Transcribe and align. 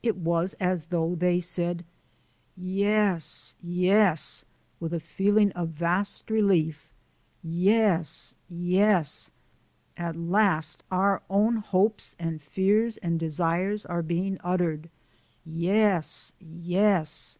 It 0.00 0.16
was 0.16 0.54
as 0.60 0.84
though 0.86 1.16
they 1.16 1.40
said, 1.40 1.84
"Yes, 2.56 3.56
yes" 3.60 4.44
with 4.78 4.94
a 4.94 5.00
feeling 5.00 5.50
of 5.54 5.70
vast 5.70 6.30
relief 6.30 6.88
"Yes, 7.42 8.36
yes 8.48 9.32
at 9.96 10.14
last 10.14 10.84
our 10.92 11.20
own 11.28 11.56
hopes 11.56 12.14
and 12.20 12.40
fears 12.40 12.96
and 12.98 13.18
desires 13.18 13.84
are 13.84 14.02
being 14.04 14.38
uttered 14.44 14.88
yes, 15.44 16.32
yes." 16.38 17.38